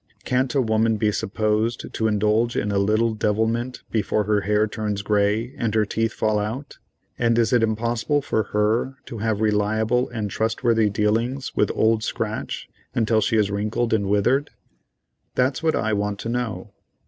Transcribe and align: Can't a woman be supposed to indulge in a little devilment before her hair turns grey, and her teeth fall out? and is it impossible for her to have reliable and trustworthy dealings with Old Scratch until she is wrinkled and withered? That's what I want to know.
Can't 0.25 0.55
a 0.55 0.61
woman 0.63 0.97
be 0.97 1.11
supposed 1.11 1.93
to 1.93 2.07
indulge 2.07 2.55
in 2.57 2.71
a 2.71 2.79
little 2.79 3.13
devilment 3.13 3.83
before 3.91 4.23
her 4.23 4.41
hair 4.41 4.65
turns 4.65 5.03
grey, 5.03 5.53
and 5.59 5.75
her 5.75 5.85
teeth 5.85 6.11
fall 6.11 6.39
out? 6.39 6.79
and 7.19 7.37
is 7.37 7.53
it 7.53 7.61
impossible 7.61 8.23
for 8.23 8.45
her 8.45 8.95
to 9.05 9.19
have 9.19 9.41
reliable 9.41 10.09
and 10.09 10.31
trustworthy 10.31 10.89
dealings 10.89 11.55
with 11.55 11.69
Old 11.75 12.01
Scratch 12.03 12.67
until 12.95 13.21
she 13.21 13.37
is 13.37 13.51
wrinkled 13.51 13.93
and 13.93 14.07
withered? 14.09 14.49
That's 15.35 15.61
what 15.61 15.75
I 15.75 15.93
want 15.93 16.17
to 16.21 16.29
know. 16.29 16.73